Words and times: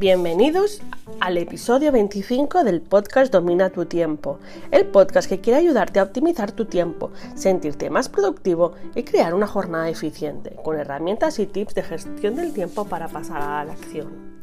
Bienvenidos 0.00 0.80
al 1.20 1.36
episodio 1.36 1.92
25 1.92 2.64
del 2.64 2.80
podcast 2.80 3.30
Domina 3.30 3.68
tu 3.68 3.84
tiempo, 3.84 4.38
el 4.70 4.86
podcast 4.86 5.28
que 5.28 5.42
quiere 5.42 5.58
ayudarte 5.58 6.00
a 6.00 6.04
optimizar 6.04 6.52
tu 6.52 6.64
tiempo, 6.64 7.10
sentirte 7.34 7.90
más 7.90 8.08
productivo 8.08 8.72
y 8.94 9.02
crear 9.02 9.34
una 9.34 9.46
jornada 9.46 9.90
eficiente, 9.90 10.56
con 10.64 10.78
herramientas 10.78 11.38
y 11.38 11.44
tips 11.44 11.74
de 11.74 11.82
gestión 11.82 12.36
del 12.36 12.54
tiempo 12.54 12.86
para 12.86 13.08
pasar 13.08 13.42
a 13.42 13.62
la 13.62 13.72
acción. 13.74 14.40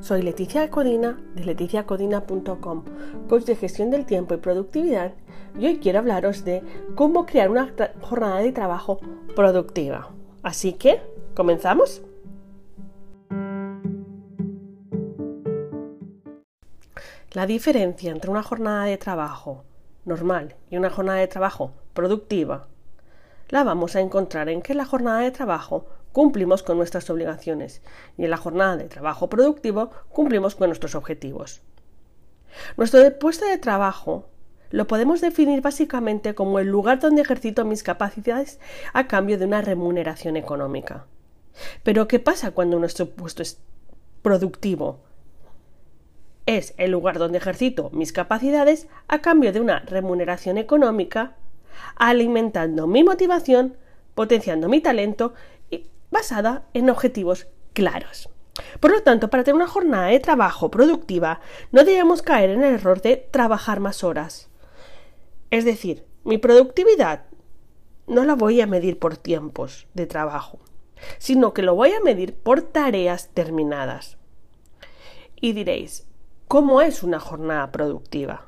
Soy 0.00 0.20
Leticia 0.20 0.68
Codina 0.68 1.18
de 1.36 1.46
leticiacodina.com, 1.46 2.84
coach 3.30 3.44
de 3.44 3.56
gestión 3.56 3.88
del 3.88 4.04
tiempo 4.04 4.34
y 4.34 4.36
productividad, 4.36 5.14
y 5.58 5.68
hoy 5.68 5.78
quiero 5.78 6.00
hablaros 6.00 6.44
de 6.44 6.62
cómo 6.96 7.24
crear 7.24 7.48
una 7.48 7.72
jornada 8.02 8.40
de 8.40 8.52
trabajo 8.52 9.00
productiva. 9.34 10.10
Así 10.42 10.74
que, 10.74 11.00
¿comenzamos? 11.34 12.02
La 17.32 17.46
diferencia 17.46 18.10
entre 18.10 18.30
una 18.30 18.42
jornada 18.42 18.84
de 18.84 18.98
trabajo 18.98 19.64
normal 20.04 20.54
y 20.68 20.76
una 20.76 20.90
jornada 20.90 21.18
de 21.18 21.28
trabajo 21.28 21.72
productiva 21.94 22.68
la 23.48 23.64
vamos 23.64 23.96
a 23.96 24.00
encontrar 24.00 24.50
en 24.50 24.60
que 24.60 24.72
en 24.72 24.78
la 24.78 24.84
jornada 24.84 25.20
de 25.20 25.30
trabajo 25.30 25.86
cumplimos 26.12 26.62
con 26.62 26.76
nuestras 26.76 27.08
obligaciones 27.08 27.80
y 28.18 28.24
en 28.24 28.30
la 28.30 28.36
jornada 28.36 28.76
de 28.76 28.84
trabajo 28.84 29.30
productivo 29.30 29.90
cumplimos 30.10 30.56
con 30.56 30.68
nuestros 30.68 30.94
objetivos. 30.94 31.62
Nuestro 32.76 33.00
puesto 33.18 33.46
de 33.46 33.56
trabajo 33.56 34.28
lo 34.68 34.86
podemos 34.86 35.22
definir 35.22 35.62
básicamente 35.62 36.34
como 36.34 36.58
el 36.58 36.68
lugar 36.68 37.00
donde 37.00 37.22
ejercito 37.22 37.64
mis 37.64 37.82
capacidades 37.82 38.60
a 38.92 39.06
cambio 39.06 39.38
de 39.38 39.46
una 39.46 39.62
remuneración 39.62 40.36
económica. 40.36 41.06
Pero 41.82 42.08
¿qué 42.08 42.18
pasa 42.18 42.50
cuando 42.50 42.78
nuestro 42.78 43.08
puesto 43.08 43.40
es 43.40 43.58
productivo? 44.20 45.00
Es 46.46 46.74
el 46.76 46.90
lugar 46.90 47.18
donde 47.18 47.38
ejercito 47.38 47.90
mis 47.92 48.12
capacidades 48.12 48.88
a 49.08 49.20
cambio 49.20 49.52
de 49.52 49.60
una 49.60 49.80
remuneración 49.80 50.58
económica, 50.58 51.36
alimentando 51.96 52.86
mi 52.86 53.04
motivación, 53.04 53.76
potenciando 54.14 54.68
mi 54.68 54.80
talento 54.80 55.34
y 55.70 55.86
basada 56.10 56.64
en 56.74 56.90
objetivos 56.90 57.46
claros. 57.72 58.28
Por 58.80 58.90
lo 58.90 59.02
tanto, 59.02 59.30
para 59.30 59.44
tener 59.44 59.56
una 59.56 59.66
jornada 59.66 60.08
de 60.08 60.20
trabajo 60.20 60.70
productiva, 60.70 61.40
no 61.70 61.84
debemos 61.84 62.22
caer 62.22 62.50
en 62.50 62.62
el 62.62 62.74
error 62.74 63.00
de 63.00 63.16
trabajar 63.16 63.80
más 63.80 64.04
horas. 64.04 64.50
Es 65.50 65.64
decir, 65.64 66.04
mi 66.24 66.38
productividad 66.38 67.24
no 68.06 68.24
la 68.24 68.34
voy 68.34 68.60
a 68.60 68.66
medir 68.66 68.98
por 68.98 69.16
tiempos 69.16 69.86
de 69.94 70.06
trabajo, 70.06 70.58
sino 71.18 71.54
que 71.54 71.62
lo 71.62 71.74
voy 71.74 71.92
a 71.92 72.00
medir 72.00 72.34
por 72.34 72.62
tareas 72.62 73.30
terminadas. 73.32 74.18
Y 75.40 75.54
diréis, 75.54 76.06
¿Cómo 76.52 76.82
es 76.82 77.02
una 77.02 77.18
jornada 77.18 77.72
productiva? 77.72 78.44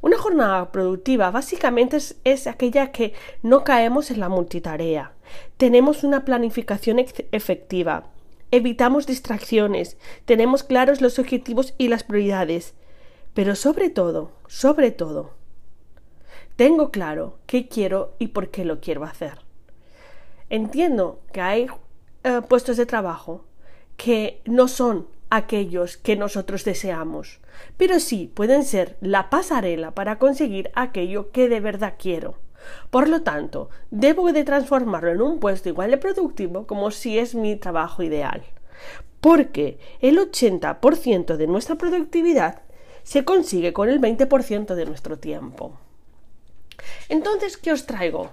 Una 0.00 0.16
jornada 0.16 0.72
productiva 0.72 1.30
básicamente 1.30 1.98
es, 2.24 2.46
aquella 2.46 2.90
que 2.90 3.12
no 3.42 3.64
caemos 3.64 4.10
en 4.10 4.18
la 4.18 4.30
multitarea. 4.30 5.12
Tenemos 5.58 6.04
una 6.04 6.24
planificación 6.24 6.98
efectiva. 6.98 8.04
Evitamos 8.50 9.06
distracciones. 9.06 9.98
Tenemos 10.24 10.62
claros 10.62 11.02
los 11.02 11.18
objetivos 11.18 11.74
y 11.76 11.88
las 11.88 12.02
prioridades. 12.02 12.72
Pero 13.34 13.56
sobre 13.56 13.90
todo, 13.90 14.32
sobre 14.46 14.90
todo, 14.90 15.34
tengo 16.56 16.90
claro 16.92 17.36
qué 17.44 17.68
quiero 17.68 18.14
y 18.18 18.28
por 18.28 18.48
qué 18.48 18.64
lo 18.64 18.80
quiero 18.80 19.04
hacer. 19.04 19.40
Entiendo 20.48 21.20
que 21.30 21.42
hay 21.42 21.66
eh, 22.24 22.40
puestos 22.48 22.78
de 22.78 22.86
trabajo 22.86 23.44
que 23.98 24.40
no 24.46 24.66
son 24.66 25.14
aquellos 25.30 25.96
que 25.96 26.16
nosotros 26.16 26.64
deseamos, 26.64 27.40
pero 27.76 28.00
sí 28.00 28.30
pueden 28.32 28.64
ser 28.64 28.96
la 29.00 29.30
pasarela 29.30 29.92
para 29.92 30.18
conseguir 30.18 30.70
aquello 30.74 31.30
que 31.30 31.48
de 31.48 31.60
verdad 31.60 31.94
quiero. 31.98 32.38
Por 32.90 33.08
lo 33.08 33.22
tanto, 33.22 33.70
debo 33.90 34.32
de 34.32 34.44
transformarlo 34.44 35.10
en 35.10 35.22
un 35.22 35.38
puesto 35.38 35.68
igual 35.68 35.90
de 35.90 35.98
productivo 35.98 36.66
como 36.66 36.90
si 36.90 37.18
es 37.18 37.34
mi 37.34 37.56
trabajo 37.56 38.02
ideal. 38.02 38.42
Porque 39.20 39.78
el 40.00 40.18
80% 40.18 41.36
de 41.36 41.46
nuestra 41.46 41.76
productividad 41.76 42.62
se 43.02 43.24
consigue 43.24 43.72
con 43.72 43.88
el 43.88 44.00
20% 44.00 44.74
de 44.74 44.84
nuestro 44.84 45.18
tiempo. 45.18 45.78
Entonces, 47.08 47.56
¿qué 47.56 47.72
os 47.72 47.86
traigo? 47.86 48.30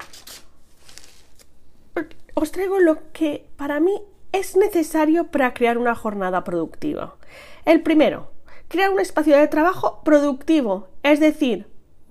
Os 2.34 2.52
traigo 2.52 2.80
lo 2.80 3.12
que 3.12 3.46
para 3.56 3.80
mí 3.80 4.02
es 4.34 4.58
necesario 4.58 5.28
para 5.28 5.54
crear 5.54 5.78
una 5.78 5.96
jornada 5.96 6.44
productiva. 6.44 7.16
El 7.64 7.82
primero, 7.82 8.32
crear 8.68 8.90
un 8.90 9.00
espacio 9.00 9.38
de 9.38 9.48
trabajo 9.48 10.02
productivo, 10.04 10.90
es 11.04 11.22
decir, 11.22 11.68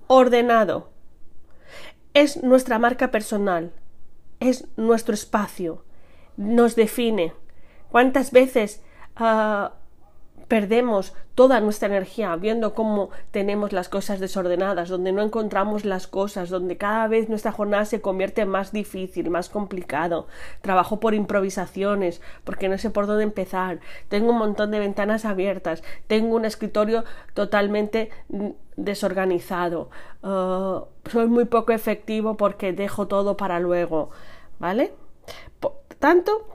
ordenado. 0.07 0.89
Es 2.13 2.41
nuestra 2.41 2.79
marca 2.79 3.11
personal, 3.11 3.73
es 4.39 4.67
nuestro 4.77 5.13
espacio, 5.13 5.83
nos 6.37 6.75
define. 6.75 7.33
¿Cuántas 7.91 8.31
veces 8.31 8.81
ah, 9.15 9.73
perdemos 10.47 11.13
toda 11.35 11.59
nuestra 11.59 11.87
energía 11.87 12.35
viendo 12.35 12.73
cómo 12.73 13.09
tenemos 13.31 13.73
las 13.73 13.89
cosas 13.89 14.19
desordenadas, 14.19 14.89
donde 14.89 15.11
no 15.11 15.21
encontramos 15.21 15.85
las 15.85 16.07
cosas, 16.07 16.49
donde 16.49 16.77
cada 16.77 17.07
vez 17.07 17.29
nuestra 17.29 17.51
jornada 17.51 17.85
se 17.85 18.01
convierte 18.01 18.45
más 18.45 18.71
difícil, 18.71 19.29
más 19.29 19.49
complicado. 19.49 20.27
Trabajo 20.61 20.99
por 20.99 21.13
improvisaciones, 21.13 22.21
porque 22.43 22.69
no 22.69 22.77
sé 22.77 22.89
por 22.89 23.07
dónde 23.07 23.23
empezar. 23.23 23.79
Tengo 24.09 24.31
un 24.31 24.37
montón 24.37 24.71
de 24.71 24.79
ventanas 24.79 25.25
abiertas, 25.25 25.83
tengo 26.07 26.35
un 26.35 26.45
escritorio 26.45 27.03
totalmente 27.33 28.11
desorganizado. 28.75 29.89
Uh, 30.21 30.85
soy 31.09 31.27
muy 31.27 31.45
poco 31.45 31.71
efectivo 31.71 32.37
porque 32.37 32.73
dejo 32.73 33.07
todo 33.07 33.37
para 33.37 33.59
luego. 33.59 34.11
¿Vale? 34.59 34.93
Por 35.59 35.73
tanto, 35.99 36.47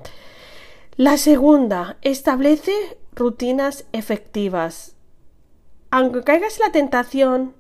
la 0.97 1.16
segunda, 1.16 1.97
establece 2.03 2.72
rutinas 3.18 3.86
efectivas. 3.92 4.94
Aunque 5.90 6.22
caigas 6.22 6.58
la 6.58 6.70
tentación 6.70 7.54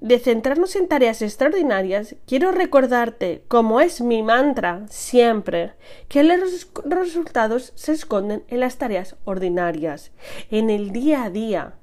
de 0.00 0.18
centrarnos 0.18 0.74
en 0.76 0.88
tareas 0.88 1.22
extraordinarias, 1.22 2.16
quiero 2.26 2.52
recordarte, 2.52 3.44
como 3.48 3.80
es 3.80 4.00
mi 4.00 4.22
mantra 4.22 4.86
siempre, 4.88 5.74
que 6.08 6.24
los 6.24 6.68
resultados 6.84 7.72
se 7.76 7.92
esconden 7.92 8.42
en 8.48 8.60
las 8.60 8.78
tareas 8.78 9.16
ordinarias, 9.24 10.10
en 10.50 10.70
el 10.70 10.90
día 10.90 11.24
a 11.24 11.30
día, 11.30 11.74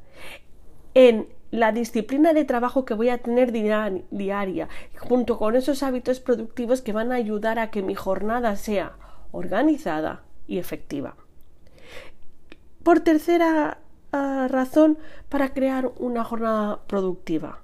en 0.94 1.28
la 1.52 1.72
disciplina 1.72 2.34
de 2.34 2.44
trabajo 2.44 2.84
que 2.84 2.94
voy 2.96 3.10
a 3.10 3.20
tener 3.20 3.52
diaria, 3.52 4.68
junto 4.98 5.38
con 5.38 5.56
esos 5.56 5.82
hábitos 5.82 6.20
productivos 6.20 6.82
que 6.82 6.92
van 6.92 7.12
a 7.12 7.16
ayudar 7.16 7.60
a 7.60 7.70
que 7.70 7.84
mi 7.84 7.96
jornada 7.96 8.58
sea 8.58 8.98
organizada 9.32 10.24
y 10.48 10.58
efectiva. 10.58 11.16
Por 12.88 13.02
tercera 13.02 13.80
ah, 14.14 14.48
razón, 14.50 14.98
para 15.28 15.54
crear 15.54 15.92
una 15.98 16.24
jornada 16.24 16.80
productiva. 16.88 17.62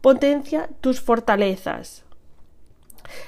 Potencia 0.00 0.70
tus 0.80 1.02
fortalezas. 1.02 2.06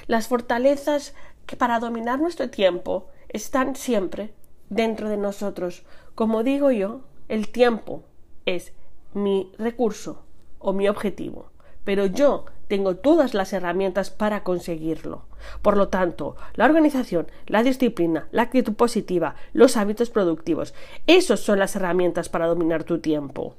Las 0.07 0.27
fortalezas 0.27 1.13
que 1.45 1.55
para 1.55 1.79
dominar 1.79 2.19
nuestro 2.19 2.49
tiempo 2.49 3.05
están 3.29 3.75
siempre 3.75 4.33
dentro 4.71 5.09
de 5.09 5.17
nosotros. 5.17 5.83
Como 6.15 6.41
digo 6.41 6.71
yo, 6.71 7.01
el 7.27 7.49
tiempo 7.49 8.03
es 8.47 8.73
mi 9.13 9.51
recurso 9.59 10.25
o 10.57 10.73
mi 10.73 10.89
objetivo, 10.89 11.50
pero 11.83 12.05
yo 12.05 12.45
tengo 12.67 12.95
todas 12.95 13.33
las 13.33 13.53
herramientas 13.53 14.09
para 14.09 14.43
conseguirlo. 14.43 15.25
Por 15.61 15.75
lo 15.75 15.89
tanto, 15.89 16.35
la 16.53 16.65
organización, 16.65 17.27
la 17.47 17.63
disciplina, 17.63 18.27
la 18.31 18.43
actitud 18.43 18.73
positiva, 18.75 19.35
los 19.53 19.75
hábitos 19.75 20.09
productivos, 20.09 20.73
esos 21.07 21.41
son 21.41 21.59
las 21.59 21.75
herramientas 21.75 22.29
para 22.29 22.47
dominar 22.47 22.83
tu 22.83 22.99
tiempo. 22.99 23.55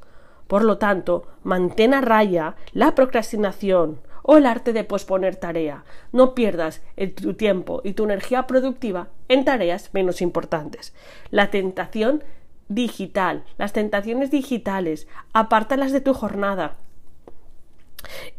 Por 0.46 0.64
lo 0.64 0.78
tanto, 0.78 1.26
mantén 1.42 1.94
a 1.94 2.00
raya 2.00 2.56
la 2.72 2.94
procrastinación 2.94 4.00
o 4.22 4.36
el 4.36 4.46
arte 4.46 4.72
de 4.72 4.84
posponer 4.84 5.36
tarea. 5.36 5.84
No 6.12 6.34
pierdas 6.34 6.82
tu 7.16 7.34
tiempo 7.34 7.80
y 7.84 7.92
tu 7.94 8.04
energía 8.04 8.46
productiva 8.46 9.08
en 9.28 9.44
tareas 9.44 9.90
menos 9.92 10.22
importantes. 10.22 10.94
La 11.30 11.50
tentación 11.50 12.22
digital, 12.68 13.44
las 13.58 13.72
tentaciones 13.72 14.30
digitales, 14.30 15.08
apártalas 15.32 15.92
de 15.92 16.00
tu 16.00 16.14
jornada 16.14 16.76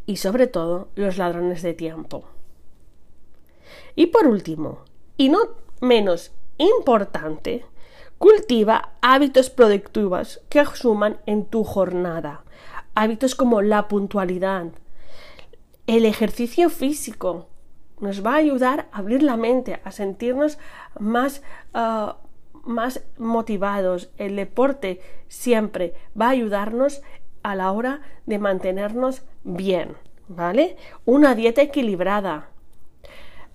y 0.06 0.18
sobre 0.18 0.48
todo 0.48 0.90
los 0.96 1.18
ladrones 1.18 1.62
de 1.62 1.74
tiempo. 1.74 2.26
Y 3.96 4.08
por 4.08 4.28
último, 4.28 4.80
y 5.18 5.30
no 5.30 5.40
menos 5.82 6.32
importante, 6.58 7.66
cultiva 8.18 8.94
hábitos 9.02 9.50
productivos 9.50 10.42
que 10.50 10.60
asuman 10.60 11.18
en 11.26 11.46
tu 11.46 11.64
jornada. 11.64 12.44
Hábitos 12.96 13.36
como 13.36 13.62
la 13.62 13.88
puntualidad, 13.88 14.68
el 15.88 16.06
ejercicio 16.06 16.70
físico, 16.70 17.48
nos 18.00 18.26
va 18.26 18.34
a 18.34 18.38
ayudar 18.38 18.88
a 18.92 19.00
abrir 19.00 19.24
la 19.24 19.38
mente, 19.38 19.80
a 19.84 19.92
sentirnos 19.92 20.58
más, 21.00 21.42
ah, 21.74 22.18
más 22.64 23.04
motivados. 23.18 24.10
El 24.18 24.36
deporte 24.36 25.02
siempre 25.28 25.94
va 26.20 26.28
a 26.28 26.32
ayudarnos 26.32 27.02
a 27.44 27.56
la 27.56 27.72
hora 27.72 28.02
de 28.26 28.40
mantenernos 28.40 29.24
bien, 29.44 29.96
¿vale? 30.28 30.78
Una 31.06 31.36
dieta 31.36 31.62
equilibrada. 31.62 32.50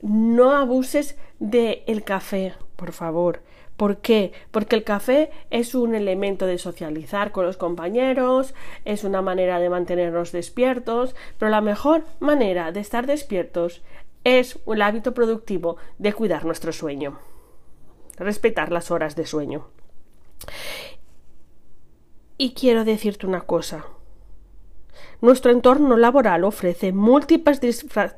No 0.00 0.52
abuses 0.52 1.18
del 1.40 2.04
café, 2.04 2.54
por 2.76 2.92
favor. 2.92 3.42
¿Por 3.76 3.98
qué? 3.98 4.32
Porque 4.50 4.74
el 4.74 4.82
café 4.82 5.30
es 5.50 5.74
un 5.76 5.94
elemento 5.94 6.46
de 6.46 6.58
socializar 6.58 7.30
con 7.30 7.46
los 7.46 7.56
compañeros, 7.56 8.54
es 8.84 9.04
una 9.04 9.22
manera 9.22 9.60
de 9.60 9.70
mantenernos 9.70 10.32
despiertos, 10.32 11.14
pero 11.38 11.48
la 11.48 11.60
mejor 11.60 12.02
manera 12.18 12.72
de 12.72 12.80
estar 12.80 13.06
despiertos 13.06 13.82
es 14.24 14.58
el 14.66 14.82
hábito 14.82 15.14
productivo 15.14 15.76
de 15.98 16.12
cuidar 16.12 16.44
nuestro 16.44 16.72
sueño, 16.72 17.20
respetar 18.16 18.72
las 18.72 18.90
horas 18.90 19.14
de 19.14 19.26
sueño. 19.26 19.68
Y 22.40 22.52
quiero 22.54 22.84
decirte 22.84 23.26
una 23.26 23.40
cosa. 23.40 23.84
Nuestro 25.20 25.50
entorno 25.50 25.96
laboral 25.96 26.44
ofrece 26.44 26.92
múltiples 26.92 27.60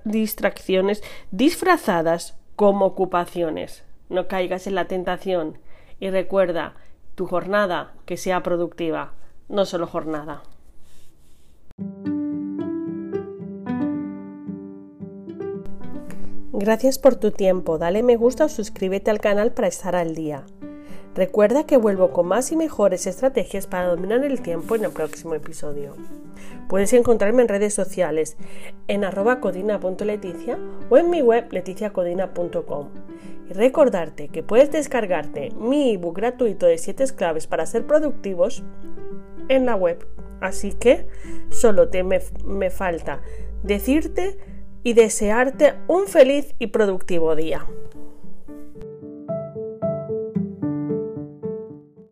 distracciones 0.04 1.02
disfrazadas 1.30 2.36
como 2.54 2.84
ocupaciones. 2.84 3.82
No 4.10 4.28
caigas 4.28 4.66
en 4.66 4.74
la 4.74 4.84
tentación 4.84 5.56
y 5.98 6.10
recuerda 6.10 6.74
tu 7.14 7.26
jornada 7.26 7.94
que 8.04 8.18
sea 8.18 8.42
productiva, 8.42 9.14
no 9.48 9.64
solo 9.64 9.86
jornada. 9.86 10.42
Gracias 16.52 16.98
por 16.98 17.16
tu 17.16 17.30
tiempo, 17.30 17.78
dale 17.78 18.02
me 18.02 18.16
gusta 18.16 18.44
o 18.44 18.48
suscríbete 18.50 19.10
al 19.10 19.20
canal 19.20 19.52
para 19.52 19.68
estar 19.68 19.96
al 19.96 20.14
día. 20.14 20.44
Recuerda 21.14 21.66
que 21.66 21.76
vuelvo 21.76 22.12
con 22.12 22.28
más 22.28 22.52
y 22.52 22.56
mejores 22.56 23.06
estrategias 23.06 23.66
para 23.66 23.88
dominar 23.88 24.24
el 24.24 24.40
tiempo 24.42 24.76
en 24.76 24.84
el 24.84 24.92
próximo 24.92 25.34
episodio. 25.34 25.96
Puedes 26.68 26.92
encontrarme 26.92 27.42
en 27.42 27.48
redes 27.48 27.74
sociales 27.74 28.36
en 28.86 29.02
arroba 29.02 29.40
codina.leticia 29.40 30.56
o 30.88 30.96
en 30.96 31.10
mi 31.10 31.20
web 31.20 31.48
leticiacodina.com. 31.50 32.90
Y 33.48 33.52
recordarte 33.52 34.28
que 34.28 34.44
puedes 34.44 34.70
descargarte 34.70 35.50
mi 35.58 35.94
ebook 35.94 36.16
gratuito 36.16 36.66
de 36.66 36.78
7 36.78 37.04
claves 37.16 37.48
para 37.48 37.66
ser 37.66 37.86
productivos 37.86 38.62
en 39.48 39.66
la 39.66 39.74
web. 39.74 40.06
Así 40.40 40.72
que 40.74 41.08
solo 41.50 41.88
te 41.88 42.04
me, 42.04 42.20
me 42.44 42.70
falta 42.70 43.20
decirte 43.64 44.38
y 44.84 44.92
desearte 44.92 45.74
un 45.88 46.06
feliz 46.06 46.54
y 46.60 46.68
productivo 46.68 47.34
día. 47.34 47.66